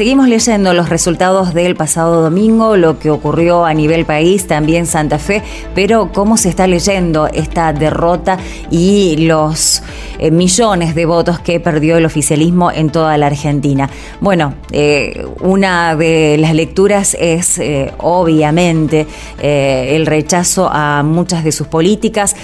[0.00, 5.18] seguimos leyendo los resultados del pasado domingo, lo que ocurrió a nivel país, también Santa
[5.18, 5.42] Fe,
[5.74, 8.38] pero cómo se está leyendo esta derrota
[8.70, 9.82] y los
[10.18, 13.90] eh, millones de votos que perdió el oficialismo en toda la Argentina.
[14.22, 19.06] Bueno, eh, una de las lecturas es eh, obviamente
[19.42, 22.36] el rechazo a muchas de sus políticas,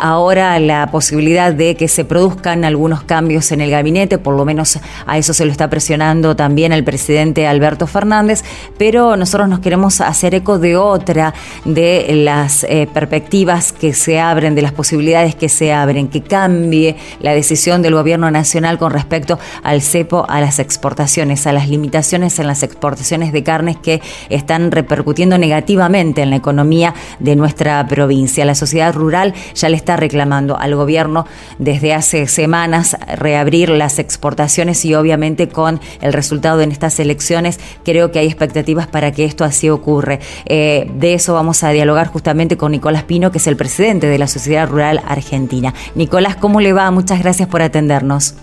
[0.00, 4.78] ahora la posibilidad de que se produzcan algunos cambios en el gabinete, por lo menos
[5.06, 7.01] a eso se lo está presionando también el presidente
[7.48, 8.42] Alberto Fernández,
[8.78, 11.34] pero nosotros nos queremos hacer eco de otra
[11.64, 17.32] de las perspectivas que se abren, de las posibilidades que se abren, que cambie la
[17.32, 22.46] decisión del gobierno nacional con respecto al cepo, a las exportaciones, a las limitaciones en
[22.46, 28.44] las exportaciones de carnes que están repercutiendo negativamente en la economía de nuestra provincia.
[28.44, 31.26] La sociedad rural ya le está reclamando al gobierno
[31.58, 38.18] desde hace semanas reabrir las exportaciones y obviamente con el resultado en elecciones creo que
[38.18, 40.20] hay expectativas para que esto así ocurre.
[40.46, 44.18] Eh, de eso vamos a dialogar justamente con Nicolás Pino, que es el presidente de
[44.18, 45.74] la Sociedad Rural Argentina.
[45.94, 46.90] Nicolás, ¿cómo le va?
[46.90, 48.34] Muchas gracias por atendernos.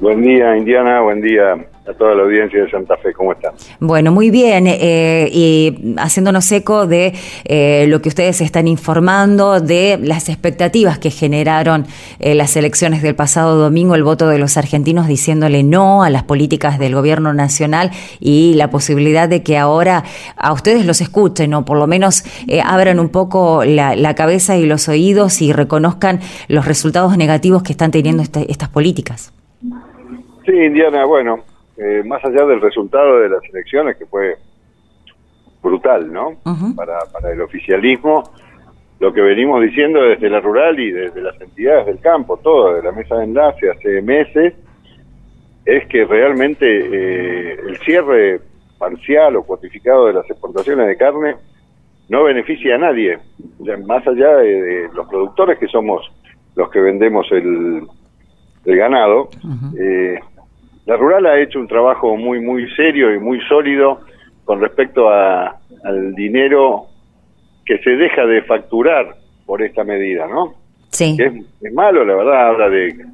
[0.00, 1.00] Buen día, Indiana.
[1.00, 1.54] Buen día
[1.88, 3.12] a toda la audiencia de Santa Fe.
[3.12, 3.52] ¿Cómo está?
[3.80, 4.66] Bueno, muy bien.
[4.68, 11.10] Eh, y haciéndonos eco de eh, lo que ustedes están informando, de las expectativas que
[11.10, 11.86] generaron
[12.20, 16.22] eh, las elecciones del pasado domingo, el voto de los argentinos diciéndole no a las
[16.22, 20.04] políticas del gobierno nacional y la posibilidad de que ahora
[20.36, 22.22] a ustedes los escuchen o por lo menos
[22.64, 27.90] abran un poco la, cabeza y los oídos y reconozcan los resultados negativos que están
[27.90, 29.32] teniendo este, estas políticas.
[30.48, 31.40] Sí, Indiana, bueno,
[31.76, 34.36] eh, más allá del resultado de las elecciones, que fue
[35.62, 36.38] brutal, ¿no?
[36.74, 38.22] para, para el oficialismo,
[38.98, 42.82] lo que venimos diciendo desde la rural y desde las entidades del campo, todo, de
[42.82, 44.54] la mesa de enlace hace meses,
[45.66, 48.40] es que realmente eh, el cierre
[48.78, 51.34] parcial o cuantificado de las exportaciones de carne
[52.08, 53.18] no beneficia a nadie,
[53.86, 56.10] más allá de, los productores que somos
[56.54, 57.86] los que vendemos el,
[58.64, 59.28] ganado,
[60.88, 64.00] la rural ha hecho un trabajo muy, muy serio y muy sólido
[64.46, 66.86] con respecto a, al dinero
[67.66, 70.54] que se deja de facturar por esta medida, ¿no?
[70.88, 71.14] Sí.
[71.20, 73.04] es, malo, la verdad, habla de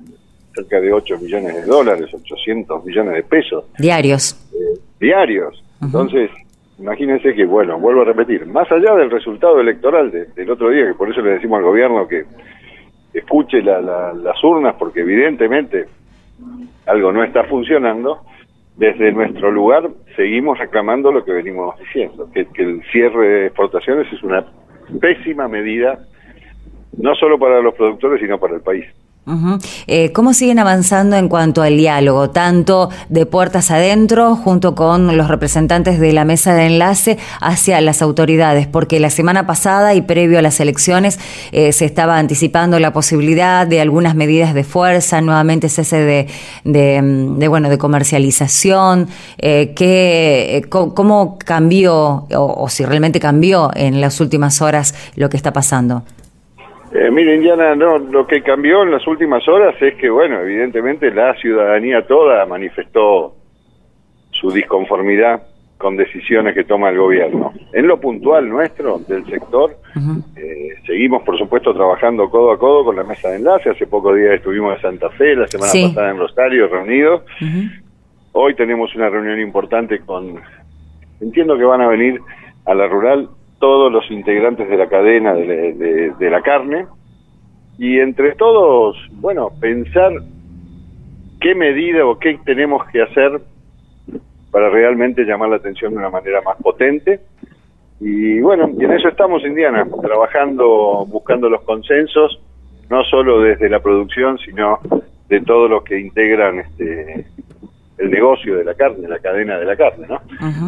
[0.55, 3.65] cerca de 8 millones de dólares, 800 millones de pesos.
[3.77, 4.39] Diarios.
[4.53, 5.61] Eh, diarios.
[5.83, 6.31] Entonces,
[6.79, 10.95] imagínense que, bueno, vuelvo a repetir, más allá del resultado electoral del otro día, que
[10.95, 12.23] por eso le decimos al gobierno que
[13.13, 15.87] escuche las urnas, porque evidentemente
[16.87, 18.21] algo no está funcionando,
[18.77, 24.13] desde nuestro lugar seguimos reclamando lo que venimos diciendo, que, que el cierre de exportaciones
[24.13, 24.45] es una
[25.01, 25.99] pésima medida,
[26.97, 28.87] no solo para los productores, sino para el país.
[29.87, 35.29] Eh, ¿Cómo siguen avanzando en cuanto al diálogo, tanto de puertas adentro, junto con los
[35.29, 38.67] representantes de la mesa de enlace, hacia las autoridades?
[38.67, 41.19] Porque la semana pasada y previo a las elecciones
[41.53, 46.29] eh, se estaba anticipando la posibilidad de algunas medidas de fuerza, nuevamente cese de,
[46.65, 49.09] de bueno, de comercialización.
[49.39, 55.53] Eh, ¿qué, ¿Cómo cambió, o si realmente cambió en las últimas horas lo que está
[55.53, 56.03] pasando?
[56.95, 61.11] Eh, mire, Indiana, no, lo que cambió en las últimas horas es que, bueno, evidentemente
[61.11, 63.35] la ciudadanía toda manifestó
[64.31, 65.43] su disconformidad
[65.77, 67.53] con decisiones que toma el gobierno.
[67.73, 69.77] En lo puntual nuestro, del sector,
[70.37, 73.71] eh, seguimos, por supuesto, trabajando codo a codo con la mesa de enlace.
[73.71, 77.23] Hace pocos días estuvimos en Santa Fe, la semana pasada en Rosario, reunidos.
[78.31, 80.41] Hoy tenemos una reunión importante con...
[81.21, 82.21] Entiendo que van a venir
[82.67, 83.29] a la rural
[83.65, 86.85] todos los integrantes de la cadena de, la carne
[87.79, 90.13] y entre todos, bueno, pensar
[91.41, 93.41] qué medida o qué tenemos que hacer
[94.51, 97.21] para realmente llamar la atención de una manera más potente.
[98.01, 102.39] Y bueno, y en eso estamos, Indiana, trabajando, buscando los consensos,
[102.91, 104.79] no solo desde la producción, sino
[105.31, 107.25] de todos los que integran este,
[107.99, 110.21] el negocio de la carne, la cadena de la carne, ¿no?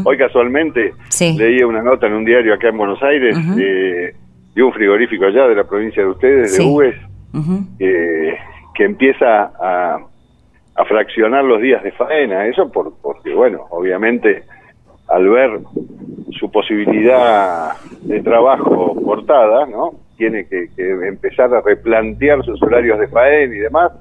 [0.04, 4.14] Hoy casualmente leía una nota en un diario acá en Buenos Aires de,
[4.62, 6.94] un frigorífico allá de la provincia de ustedes, de Ues,
[7.78, 9.98] que empieza a,
[10.74, 14.44] a, fraccionar los días de faena, eso por, porque, bueno, obviamente
[15.08, 15.60] al ver
[16.38, 17.72] su posibilidad
[18.02, 19.92] de trabajo cortada, ¿no?
[20.16, 23.92] Tiene que, que empezar a replantear sus horarios de faena y demás,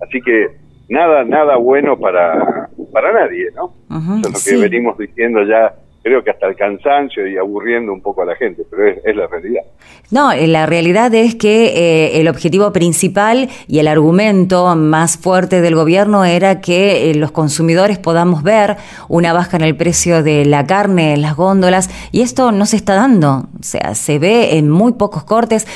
[0.00, 3.74] así que nada, nada bueno para, para nadie, ¿no?
[4.20, 8.02] Eso es lo que venimos diciendo ya creo que hasta el cansancio y aburriendo un
[8.02, 9.62] poco a la gente, pero es, la realidad.
[10.10, 15.62] No, eh, la realidad es que eh, el objetivo principal y el argumento más fuerte
[15.62, 18.76] del gobierno era que eh, los consumidores podamos ver
[19.08, 22.76] una baja en el precio de la carne en las góndolas y esto no se
[22.76, 25.66] está dando, o sea, se ve en muy pocos cortes,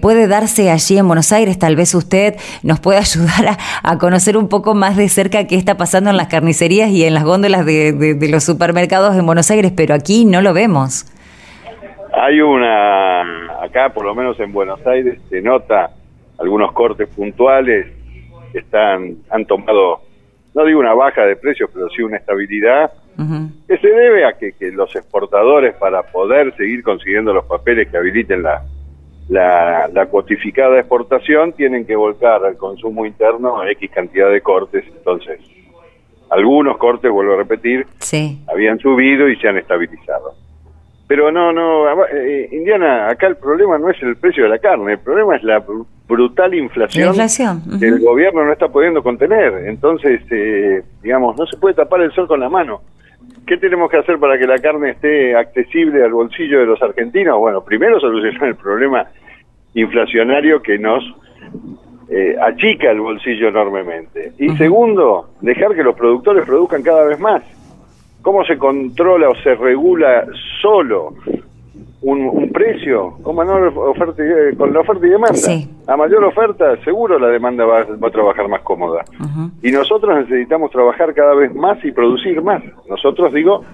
[0.00, 4.48] puede darse allí en Buenos Aires, tal vez usted nos pueda ayudar a, conocer un
[4.48, 8.28] poco más de cerca qué está pasando en las carnicerías y en las góndolas de
[8.30, 11.06] los supermercados en Buenos Aires pero aquí no lo vemos.
[12.14, 15.90] Hay una, acá por lo menos en Buenos Aires se nota
[16.38, 17.86] algunos cortes puntuales
[18.52, 20.02] que están, han tomado,
[20.54, 22.92] no digo una baja de precios, pero sí una estabilidad
[23.68, 28.42] que se debe a que, los exportadores para poder seguir consiguiendo los papeles que habiliten
[28.42, 28.64] la,
[29.28, 35.40] la, la cuotificada exportación tienen que volcar al consumo interno X cantidad de cortes, entonces
[36.32, 37.86] algunos cortes, vuelvo a repetir,
[38.48, 40.32] habían subido y se han estabilizado.
[41.06, 44.92] Pero no, no, eh, Indiana, acá el problema no es el precio de la carne,
[44.92, 45.62] el problema es la
[46.08, 47.14] brutal inflación,
[47.78, 49.66] que el gobierno no está pudiendo contener.
[49.66, 52.80] Entonces, eh, digamos, no se puede tapar el sol con la mano.
[53.46, 57.38] ¿Qué tenemos que hacer para que la carne esté accesible al bolsillo de los argentinos?
[57.38, 59.06] Bueno, primero solucionar el problema
[59.74, 61.04] inflacionario que nos
[62.14, 64.32] eh, achica el bolsillo enormemente.
[64.38, 67.42] Y segundo, dejar que los productores produzcan cada vez más.
[68.20, 70.26] ¿Cómo se controla o se regula
[70.60, 71.14] solo
[72.02, 73.14] un, precio?
[73.22, 75.38] Con, oferta y, con la oferta y demanda.
[75.86, 79.06] A mayor oferta, seguro la demanda va, a trabajar más cómoda.
[79.62, 82.62] Y nosotros necesitamos trabajar cada vez más y producir más.
[82.90, 83.64] Nosotros, digo,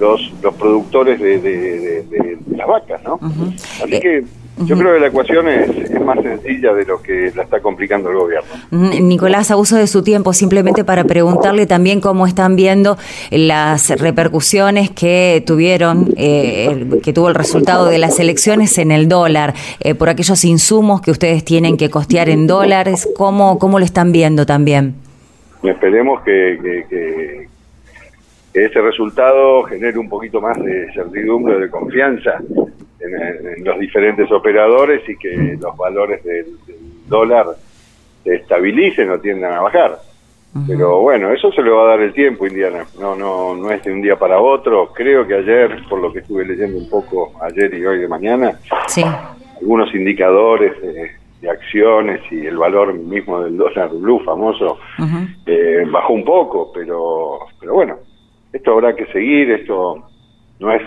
[0.00, 3.20] los, los productores de, de, las vacas, ¿no?
[3.22, 4.24] Así eh, que
[4.58, 8.16] yo creo que la ecuación es, más sencilla de lo que la está complicando el
[8.16, 8.48] gobierno.
[8.70, 12.96] Nicolás, abuso de su tiempo simplemente para preguntarle también cómo están viendo
[13.30, 19.52] las repercusiones que tuvieron, eh, que tuvo el resultado de las elecciones en el dólar,
[19.80, 24.12] eh, por aquellos insumos que ustedes tienen que costear en dólares, ¿cómo, cómo lo están
[24.12, 24.94] viendo también?
[25.62, 32.40] Esperemos que, que ese resultado genere un poquito más de certidumbre, de confianza
[33.06, 36.46] en, los diferentes operadores y que los valores del,
[37.06, 37.46] dólar
[38.24, 39.98] se estabilicen o tiendan a bajar.
[40.66, 42.86] Pero bueno, eso se le va a dar el tiempo, Indiana.
[42.98, 44.90] No, no, no es de un día para otro.
[44.94, 48.58] Creo que ayer, por lo que estuve leyendo un poco ayer y hoy de mañana,
[49.60, 51.10] algunos indicadores de,
[51.48, 54.78] acciones y el valor mismo del dólar blue famoso
[55.46, 57.98] eh, bajó un poco, pero, pero bueno,
[58.52, 59.52] esto habrá que seguir.
[59.52, 60.02] Esto
[60.58, 60.82] no es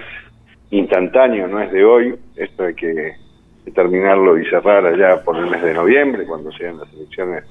[0.71, 3.13] instantáneo, no es de hoy, esto hay que
[3.73, 7.43] terminarlo y cerrar allá por el mes de noviembre, cuando sean las elecciones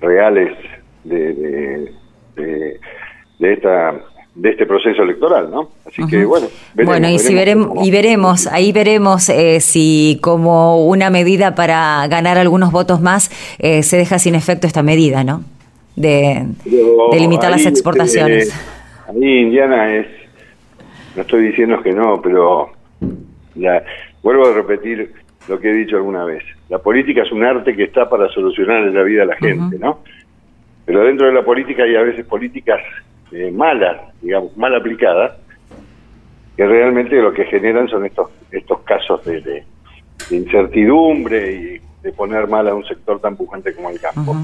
[0.00, 0.56] reales
[1.04, 2.80] de, de,
[3.38, 3.94] de, esta
[4.34, 5.70] de este proceso electoral, ¿no?
[5.86, 11.10] Así que bueno, bueno y si veremos y veremos ahí veremos eh, si como una
[11.10, 15.42] medida para ganar algunos votos más eh, se deja sin efecto esta medida, ¿no?
[15.96, 16.46] De,
[17.12, 18.48] limitar las exportaciones.
[18.48, 18.52] Eh,
[19.08, 20.06] ahí Indiana es
[21.16, 22.70] no estoy diciendo que no, pero
[23.54, 23.82] ya,
[24.22, 25.12] vuelvo a repetir
[25.48, 26.42] lo que he dicho alguna vez.
[26.68, 30.00] La política es un arte que está para solucionar la vida de la gente, ¿no?
[30.84, 32.80] Pero dentro de la política hay a veces políticas
[33.32, 35.38] eh, malas, digamos, mal aplicadas,
[36.56, 39.64] que realmente lo que generan son estos estos casos de,
[40.30, 44.36] incertidumbre y de poner mal a un sector tan pujante como el campo.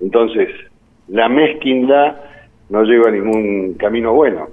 [0.00, 0.48] Entonces,
[1.08, 2.16] la mezquindad
[2.68, 4.48] no lleva a ningún camino bueno.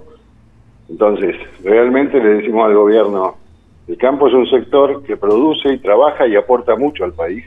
[0.88, 3.36] Entonces, realmente le decimos al gobierno,
[3.88, 7.44] el campo es un sector que produce y trabaja y aporta mucho al país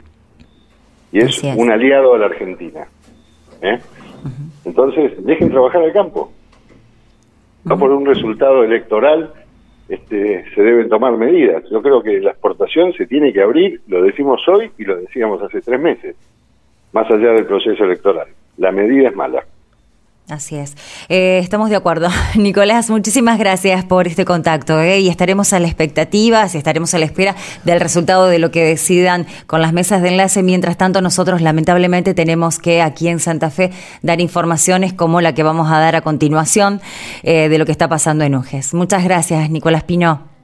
[1.12, 2.88] y es, un aliado a la Argentina.
[3.62, 3.79] ¿eh?
[4.65, 6.32] Entonces, dejen trabajar al campo.
[7.63, 9.34] No por un resultado electoral
[9.89, 11.63] este, se deben tomar medidas.
[11.72, 15.41] Yo creo que la exportación se tiene que abrir, lo decimos hoy y lo decíamos
[15.41, 16.15] hace tres meses,
[16.91, 18.27] más allá del proceso electoral.
[18.58, 19.46] La medida es mala.
[20.29, 20.75] Así es.
[21.07, 22.10] Eh, estamos de acuerdo.
[22.36, 25.00] Nicolás, muchísimas gracias por este contacto ¿eh?
[25.00, 29.25] y estaremos a la expectativa, estaremos a la espera del resultado de lo que decidan
[29.46, 30.43] con las mesas de enlace.
[30.43, 35.43] Mientras tanto, nosotros lamentablemente tenemos que aquí en Santa Fe dar informaciones como la que
[35.43, 36.81] vamos a dar a continuación
[37.24, 38.74] eh, de lo que está pasando en Uges.
[38.74, 40.37] Muchas gracias, Nicolás Pino.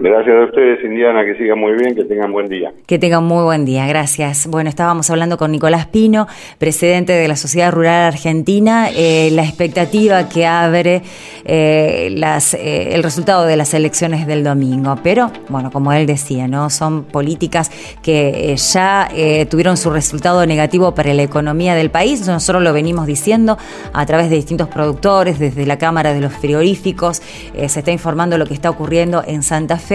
[0.00, 2.70] Gracias a ustedes, Indiana, que sigan muy bien, que tengan buen día.
[2.86, 4.46] Que tengan muy buen día, gracias.
[4.46, 6.28] Bueno, estábamos hablando con Nicolás Pino,
[6.58, 11.02] presidente de la Sociedad Rural Argentina, eh, la expectativa que abre
[11.44, 15.00] eh, las, eh, el resultado de las elecciones del domingo.
[15.02, 16.70] Pero, bueno, como él decía, ¿no?
[16.70, 19.08] Son políticas que ya
[19.50, 22.24] tuvieron su resultado negativo para la economía del país.
[22.24, 23.58] Nosotros lo venimos diciendo
[23.92, 27.20] a través de distintos productores, desde la Cámara de los Frigoríficos,
[27.66, 29.87] se está informando lo que está ocurriendo en Santa Fe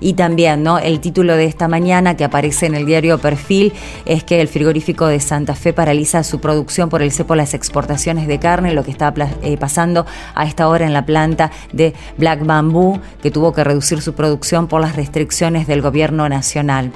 [0.00, 0.78] y también ¿no?
[0.78, 3.72] el título de esta mañana que aparece en el diario Perfil
[4.04, 8.26] es que el frigorífico de Santa Fe paraliza su producción por el cepo las exportaciones
[8.26, 9.12] de carne, lo que está
[9.42, 14.02] eh, pasando a esta hora en la planta de Black Bamboo, que tuvo que reducir
[14.02, 16.92] su producción por las restricciones del gobierno nacional.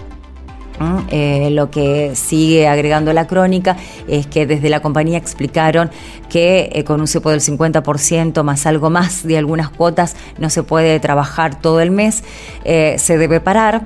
[1.11, 3.77] Eh, lo que sigue agregando la crónica
[4.09, 5.91] es que desde la compañía explicaron
[6.29, 10.63] que eh, con un cepo del 50% más algo más de algunas cuotas no se
[10.63, 12.25] puede trabajar todo el mes,
[12.65, 13.83] eh, se debe parar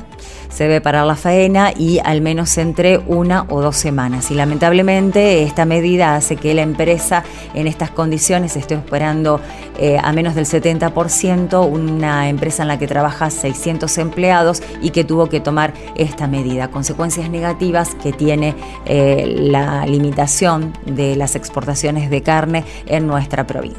[0.48, 4.30] se debe parar la faena y al menos entre una o dos semanas.
[4.30, 7.24] Y lamentablemente esta medida hace que la empresa
[7.54, 9.40] en estas condiciones esté esperando
[9.78, 15.04] eh, a menos del 70%, una empresa en la que trabaja 600 empleados y que
[15.04, 16.68] tuvo que tomar esta medida.
[16.68, 18.54] Consecuencias negativas que tiene
[18.86, 23.76] eh, la limitación de las exportaciones de carne en nuestra provincia.